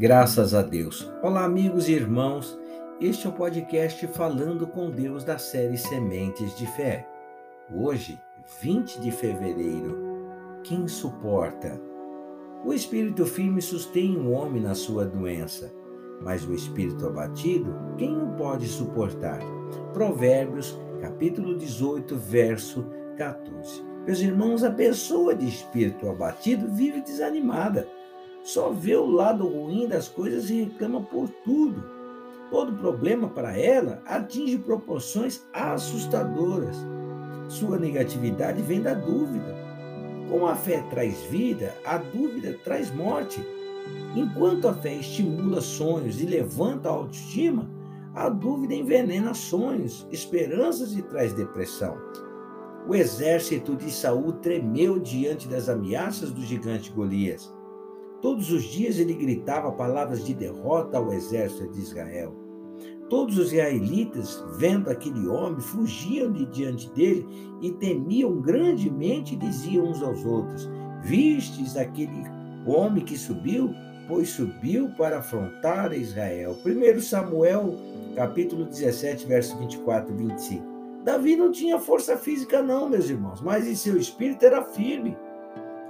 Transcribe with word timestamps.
Graças 0.00 0.54
a 0.54 0.62
Deus. 0.62 1.12
Olá, 1.22 1.44
amigos 1.44 1.86
e 1.86 1.92
irmãos. 1.92 2.58
Este 2.98 3.26
é 3.26 3.28
o 3.28 3.34
podcast 3.34 4.06
Falando 4.06 4.66
com 4.66 4.90
Deus 4.90 5.24
da 5.24 5.36
série 5.36 5.76
Sementes 5.76 6.56
de 6.56 6.66
Fé. 6.68 7.06
Hoje, 7.70 8.18
20 8.62 8.98
de 8.98 9.10
fevereiro. 9.10 9.98
Quem 10.64 10.88
suporta? 10.88 11.78
O 12.64 12.72
espírito 12.72 13.26
firme 13.26 13.60
sustém 13.60 14.16
o 14.16 14.30
homem 14.30 14.62
na 14.62 14.74
sua 14.74 15.04
doença, 15.04 15.70
mas 16.22 16.46
o 16.46 16.54
espírito 16.54 17.06
abatido, 17.06 17.70
quem 17.98 18.16
o 18.16 18.28
pode 18.38 18.68
suportar? 18.68 19.40
Provérbios, 19.92 20.80
capítulo 21.02 21.58
18, 21.58 22.16
verso 22.16 22.86
14. 23.18 23.82
Meus 24.06 24.20
irmãos, 24.20 24.64
a 24.64 24.70
pessoa 24.70 25.34
de 25.34 25.46
espírito 25.46 26.08
abatido 26.08 26.72
vive 26.72 27.02
desanimada 27.02 27.86
só 28.42 28.70
vê 28.70 28.96
o 28.96 29.06
lado 29.06 29.46
ruim 29.46 29.86
das 29.86 30.08
coisas 30.08 30.48
e 30.50 30.62
reclama 30.62 31.02
por 31.02 31.28
tudo. 31.44 31.82
Todo 32.50 32.72
problema 32.72 33.28
para 33.28 33.56
ela 33.56 34.02
atinge 34.06 34.58
proporções 34.58 35.46
assustadoras. 35.52 36.76
Sua 37.48 37.78
negatividade 37.78 38.62
vem 38.62 38.80
da 38.80 38.94
dúvida. 38.94 39.54
Como 40.28 40.46
a 40.46 40.54
fé 40.54 40.82
traz 40.90 41.20
vida, 41.22 41.74
a 41.84 41.98
dúvida 41.98 42.56
traz 42.64 42.90
morte. 42.94 43.44
Enquanto 44.16 44.68
a 44.68 44.74
fé 44.74 44.94
estimula 44.94 45.60
sonhos 45.60 46.20
e 46.20 46.26
levanta 46.26 46.88
a 46.88 46.92
autoestima, 46.92 47.68
a 48.14 48.28
dúvida 48.28 48.74
envenena 48.74 49.34
sonhos, 49.34 50.06
esperanças 50.10 50.96
e 50.96 51.02
traz 51.02 51.32
depressão. 51.32 51.96
O 52.88 52.94
exército 52.94 53.76
de 53.76 53.90
Saul 53.90 54.32
tremeu 54.34 54.98
diante 54.98 55.46
das 55.46 55.68
ameaças 55.68 56.32
do 56.32 56.42
gigante 56.42 56.90
Golias. 56.90 57.52
Todos 58.22 58.52
os 58.52 58.64
dias 58.64 58.98
ele 58.98 59.14
gritava 59.14 59.72
palavras 59.72 60.24
de 60.24 60.34
derrota 60.34 60.98
ao 60.98 61.12
exército 61.12 61.72
de 61.72 61.80
Israel. 61.80 62.34
Todos 63.08 63.38
os 63.38 63.52
israelitas, 63.52 64.42
vendo 64.56 64.88
aquele 64.88 65.26
homem, 65.26 65.60
fugiam 65.60 66.30
de 66.30 66.46
diante 66.46 66.88
dele 66.90 67.26
e 67.60 67.72
temiam 67.72 68.40
grandemente 68.40 69.34
e 69.34 69.38
diziam 69.38 69.86
uns 69.86 70.02
aos 70.02 70.24
outros: 70.24 70.68
Vistes 71.02 71.76
aquele 71.76 72.22
homem 72.66 73.04
que 73.04 73.18
subiu? 73.18 73.74
Pois 74.06 74.30
subiu 74.30 74.90
para 74.96 75.18
afrontar 75.18 75.92
Israel. 75.92 76.56
1 76.64 77.00
Samuel, 77.00 77.76
capítulo 78.14 78.64
17, 78.64 79.26
verso 79.26 79.56
24 79.58 80.12
e 80.12 80.16
25. 80.16 80.64
Davi 81.04 81.34
não 81.34 81.50
tinha 81.50 81.78
força 81.78 82.16
física, 82.16 82.62
não, 82.62 82.88
meus 82.88 83.08
irmãos, 83.08 83.40
mas 83.40 83.66
em 83.66 83.74
seu 83.74 83.96
espírito 83.96 84.44
era 84.44 84.62
firme. 84.62 85.16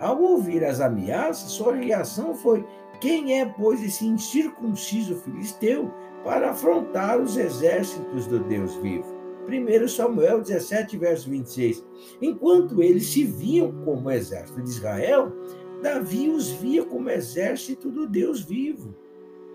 Ao 0.01 0.21
ouvir 0.21 0.65
as 0.65 0.81
ameaças, 0.81 1.53
sua 1.53 1.75
reação 1.75 2.35
foi: 2.35 2.65
Quem 3.01 3.39
é, 3.39 3.45
pois, 3.45 3.83
esse 3.83 4.07
incircunciso 4.07 5.15
filisteu 5.17 5.91
para 6.25 6.51
afrontar 6.51 7.21
os 7.21 7.37
exércitos 7.37 8.27
do 8.27 8.41
Deus 8.41 8.75
vivo? 8.77 9.21
1 9.47 9.89
Samuel 9.89 10.41
17, 10.41 10.97
verso 10.97 11.29
26. 11.29 11.85
Enquanto 12.23 12.83
eles 12.83 13.07
se 13.09 13.25
viam 13.25 13.73
como 13.85 14.11
exército 14.11 14.63
de 14.63 14.71
Israel, 14.71 15.33
Davi 15.83 16.29
os 16.29 16.49
via 16.49 16.85
como 16.85 17.11
exército 17.11 17.91
do 17.91 18.07
Deus 18.07 18.41
vivo. 18.41 18.95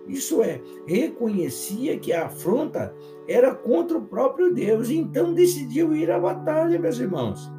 Isso 0.07 0.43
é, 0.43 0.61
reconhecia 0.85 1.97
que 1.97 2.13
a 2.13 2.27
afronta 2.27 2.93
era 3.27 3.55
contra 3.55 3.97
o 3.97 4.05
próprio 4.05 4.53
Deus, 4.53 4.89
então 4.91 5.33
decidiu 5.33 5.95
ir 5.95 6.11
à 6.11 6.19
batalha, 6.19 6.77
meus 6.77 6.99
irmãos. 6.99 7.51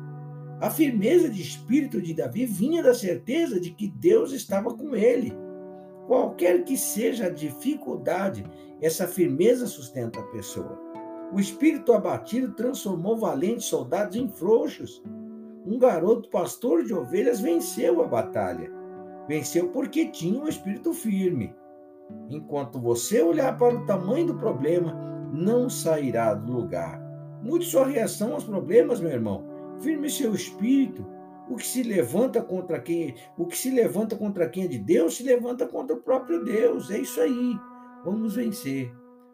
A 0.58 0.70
firmeza 0.70 1.28
de 1.28 1.42
espírito 1.42 2.00
de 2.00 2.14
Davi 2.14 2.46
vinha 2.46 2.82
da 2.82 2.94
certeza 2.94 3.60
de 3.60 3.70
que 3.70 3.88
Deus 3.88 4.32
estava 4.32 4.72
com 4.72 4.96
ele. 4.96 5.36
Qualquer 6.06 6.64
que 6.64 6.78
seja 6.78 7.26
a 7.26 7.30
dificuldade, 7.30 8.42
essa 8.80 9.06
firmeza 9.06 9.66
sustenta 9.66 10.20
a 10.20 10.26
pessoa. 10.28 10.80
O 11.30 11.38
espírito 11.38 11.92
abatido 11.92 12.54
transformou 12.54 13.18
valentes 13.18 13.66
soldados 13.66 14.16
em 14.16 14.28
frouxos. 14.28 15.02
Um 15.66 15.78
garoto 15.78 16.30
pastor 16.30 16.84
de 16.84 16.94
ovelhas 16.94 17.40
venceu 17.40 18.00
a 18.02 18.06
batalha. 18.06 18.72
Venceu 19.28 19.68
porque 19.68 20.06
tinha 20.06 20.40
um 20.40 20.48
espírito 20.48 20.94
firme. 20.94 21.54
Enquanto 22.30 22.80
você 22.80 23.20
olhar 23.20 23.58
para 23.58 23.74
o 23.74 23.84
tamanho 23.84 24.28
do 24.28 24.38
problema, 24.38 24.96
não 25.34 25.68
sairá 25.68 26.32
do 26.32 26.50
lugar. 26.50 26.98
Mude 27.42 27.66
sua 27.66 27.84
reação 27.84 28.32
aos 28.32 28.44
problemas, 28.44 29.00
meu 29.00 29.10
irmão 29.10 29.45
Firme 29.80 30.10
seu 30.10 30.34
espírito. 30.34 31.06
O 31.48 31.56
que 31.56 31.66
se 31.66 31.82
levanta 31.82 32.42
contra 32.42 32.80
quem, 32.80 33.14
o 33.38 33.46
que 33.46 33.56
se 33.56 33.70
levanta 33.70 34.16
contra 34.16 34.48
quem 34.48 34.64
é 34.64 34.68
de 34.68 34.78
Deus, 34.78 35.16
se 35.16 35.22
levanta 35.22 35.66
contra 35.66 35.94
o 35.94 36.00
próprio 36.00 36.44
Deus. 36.44 36.90
É 36.90 36.98
isso 36.98 37.20
aí. 37.20 37.56
Vamos 38.04 38.34
vencer. 38.34 38.92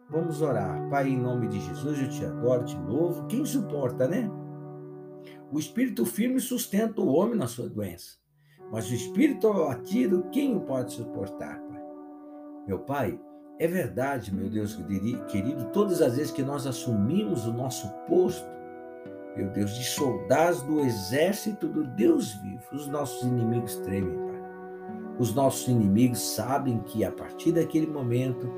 Vamos 0.09 0.41
orar. 0.41 0.89
Pai, 0.89 1.09
em 1.09 1.17
nome 1.17 1.47
de 1.47 1.59
Jesus, 1.59 1.99
eu 1.99 2.09
te 2.09 2.23
adoro, 2.23 2.65
te 2.65 2.77
louvo. 2.77 3.25
Quem 3.25 3.43
suporta, 3.43 4.07
né? 4.07 4.29
O 5.51 5.57
espírito 5.57 6.05
firme 6.05 6.39
sustenta 6.39 7.01
o 7.01 7.13
homem 7.13 7.35
na 7.35 7.47
sua 7.47 7.67
doença. 7.67 8.17
Mas 8.71 8.89
o 8.89 8.93
espírito 8.93 9.47
abatido, 9.47 10.27
quem 10.31 10.55
o 10.55 10.61
pode 10.61 10.93
suportar, 10.93 11.59
Pai? 11.61 11.81
Meu 12.67 12.79
Pai, 12.79 13.19
é 13.59 13.67
verdade, 13.67 14.33
meu 14.33 14.49
Deus 14.49 14.75
querido, 15.27 15.65
todas 15.71 16.01
as 16.01 16.15
vezes 16.15 16.31
que 16.31 16.41
nós 16.41 16.65
assumimos 16.65 17.45
o 17.45 17.53
nosso 17.53 17.87
posto 18.07 18.47
meu 19.35 19.49
Deus, 19.49 19.75
de 19.75 19.83
soldados 19.83 20.61
do 20.61 20.79
exército 20.79 21.67
do 21.67 21.83
Deus 21.83 22.33
vivo. 22.33 22.63
Os 22.71 22.87
nossos 22.87 23.23
inimigos 23.23 23.75
tremem, 23.77 24.15
Pai. 24.15 24.43
Os 25.19 25.33
nossos 25.33 25.67
inimigos 25.67 26.19
sabem 26.19 26.79
que 26.79 27.03
a 27.03 27.11
partir 27.11 27.51
daquele 27.51 27.87
momento 27.87 28.51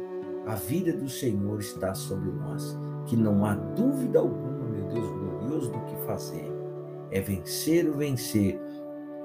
a 0.46 0.56
vida 0.56 0.94
do 0.94 1.09
Senhor 1.09 1.59
está 1.59 1.94
sobre 1.94 2.31
nós, 2.31 2.78
que 3.06 3.16
não 3.16 3.46
há 3.46 3.56
dúvida 3.56 4.19
alguma, 4.19 4.66
meu 4.69 4.85
Deus 4.88 5.09
glorioso, 5.12 5.72
do 5.72 5.80
que 5.85 5.96
fazer. 6.06 6.52
É 7.12 7.19
vencer 7.19 7.90
o 7.90 7.94
vencer. 7.94 8.59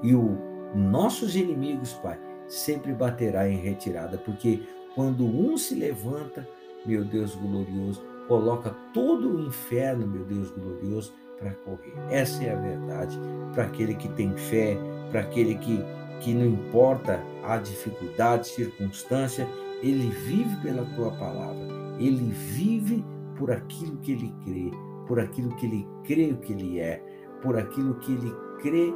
E 0.01 0.15
os 0.15 0.37
nossos 0.73 1.35
inimigos, 1.35 1.93
Pai, 1.93 2.19
sempre 2.47 2.93
baterá 2.93 3.47
em 3.47 3.57
retirada, 3.57 4.17
porque 4.17 4.63
quando 4.95 5.25
um 5.25 5.57
se 5.57 5.75
levanta, 5.75 6.47
meu 6.85 7.05
Deus 7.05 7.35
glorioso, 7.35 8.03
coloca 8.27 8.75
todo 8.93 9.35
o 9.35 9.39
inferno, 9.47 10.07
meu 10.07 10.25
Deus 10.25 10.49
glorioso, 10.51 11.13
para 11.41 11.51
correr. 11.65 11.93
Essa 12.09 12.43
é 12.43 12.53
a 12.53 12.55
verdade 12.55 13.19
para 13.53 13.63
aquele 13.63 13.95
que 13.95 14.07
tem 14.09 14.31
fé, 14.37 14.77
para 15.09 15.21
aquele 15.21 15.55
que, 15.55 15.83
que 16.21 16.33
não 16.33 16.45
importa 16.45 17.19
a 17.43 17.57
dificuldade, 17.57 18.47
circunstância, 18.47 19.47
ele 19.81 20.09
vive 20.09 20.55
pela 20.61 20.85
tua 20.95 21.11
palavra, 21.11 21.67
ele 21.99 22.31
vive 22.31 23.03
por 23.37 23.51
aquilo 23.51 23.97
que 23.97 24.11
ele 24.11 24.33
crê, 24.45 24.71
por 25.07 25.19
aquilo 25.19 25.53
que 25.55 25.65
ele 25.65 25.87
crê 26.03 26.33
que 26.35 26.53
ele 26.53 26.79
é, 26.79 27.03
por 27.41 27.57
aquilo 27.57 27.95
que 27.95 28.13
ele 28.13 28.33
crê 28.61 28.93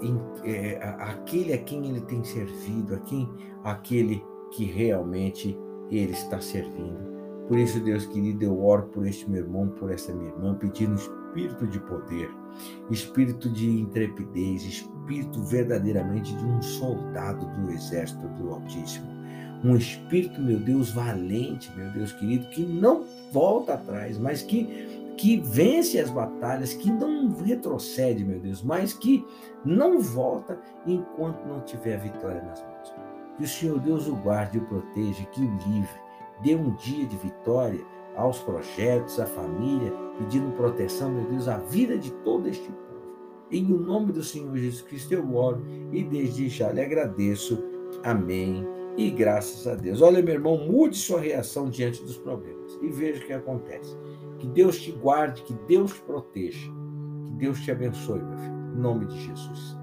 em, 0.00 0.18
é, 0.44 0.78
aquele 0.98 1.52
a 1.52 1.58
quem 1.58 1.86
ele 1.86 2.00
tem 2.00 2.24
servido, 2.24 2.94
a 2.94 2.98
quem 3.00 3.28
aquele 3.62 4.24
que 4.50 4.64
realmente 4.64 5.58
ele 5.90 6.12
está 6.12 6.40
servindo. 6.40 7.17
Por 7.48 7.58
isso, 7.58 7.80
Deus 7.80 8.04
querido, 8.04 8.44
eu 8.44 8.62
oro 8.62 8.84
por 8.88 9.06
este 9.06 9.28
meu 9.28 9.42
irmão, 9.42 9.68
por 9.68 9.90
essa 9.90 10.12
minha 10.12 10.30
irmã, 10.30 10.54
pedindo 10.54 10.94
espírito 10.94 11.66
de 11.66 11.80
poder, 11.80 12.30
espírito 12.90 13.48
de 13.48 13.80
intrepidez, 13.80 14.62
espírito 14.64 15.42
verdadeiramente 15.44 16.36
de 16.36 16.44
um 16.44 16.60
soldado 16.60 17.46
do 17.46 17.72
exército 17.72 18.28
do 18.28 18.50
Altíssimo. 18.52 19.08
Um 19.64 19.74
espírito, 19.76 20.40
meu 20.40 20.60
Deus, 20.60 20.90
valente, 20.90 21.74
meu 21.74 21.90
Deus 21.92 22.12
querido, 22.12 22.46
que 22.50 22.64
não 22.64 23.04
volta 23.32 23.74
atrás, 23.74 24.18
mas 24.18 24.42
que 24.42 25.08
que 25.18 25.36
vence 25.40 25.98
as 25.98 26.10
batalhas, 26.10 26.72
que 26.74 26.90
não 26.92 27.32
retrocede, 27.32 28.24
meu 28.24 28.38
Deus, 28.38 28.62
mas 28.62 28.92
que 28.92 29.26
não 29.64 30.00
volta 30.00 30.56
enquanto 30.86 31.44
não 31.44 31.60
tiver 31.62 31.96
a 31.96 31.98
vitória 31.98 32.40
nas 32.40 32.62
mãos. 32.62 32.94
Que 33.36 33.42
o 33.42 33.48
Senhor 33.48 33.80
Deus 33.80 34.06
o 34.06 34.14
guarde 34.14 34.58
e 34.58 34.60
o 34.60 34.66
proteja, 34.66 35.24
que 35.24 35.40
o 35.40 35.58
livre, 35.66 36.07
dê 36.42 36.54
um 36.54 36.74
dia 36.74 37.06
de 37.06 37.16
vitória 37.16 37.84
aos 38.16 38.40
projetos, 38.40 39.20
à 39.20 39.26
família, 39.26 39.92
pedindo 40.18 40.52
proteção, 40.52 41.10
meu 41.10 41.24
Deus, 41.26 41.48
à 41.48 41.58
vida 41.58 41.96
de 41.96 42.10
todo 42.24 42.48
este 42.48 42.66
povo. 42.66 42.88
Em 43.50 43.64
nome 43.64 44.12
do 44.12 44.22
Senhor 44.22 44.54
Jesus 44.56 44.82
Cristo 44.82 45.12
eu 45.14 45.34
oro 45.34 45.64
e 45.92 46.02
desde 46.02 46.48
já 46.48 46.70
lhe 46.70 46.82
agradeço. 46.82 47.64
Amém. 48.02 48.66
E 48.96 49.10
graças 49.10 49.66
a 49.66 49.74
Deus. 49.74 50.02
Olha, 50.02 50.20
meu 50.20 50.34
irmão, 50.34 50.58
mude 50.58 50.96
sua 50.96 51.20
reação 51.20 51.70
diante 51.70 52.02
dos 52.02 52.18
problemas 52.18 52.78
e 52.82 52.88
veja 52.88 53.22
o 53.22 53.26
que 53.26 53.32
acontece. 53.32 53.96
Que 54.38 54.46
Deus 54.48 54.80
te 54.80 54.92
guarde, 54.92 55.42
que 55.44 55.54
Deus 55.66 55.94
te 55.94 56.02
proteja, 56.02 56.70
que 57.26 57.32
Deus 57.34 57.60
te 57.60 57.70
abençoe, 57.70 58.20
meu 58.20 58.38
filho. 58.38 58.58
Em 58.76 58.80
nome 58.80 59.06
de 59.06 59.18
Jesus. 59.20 59.77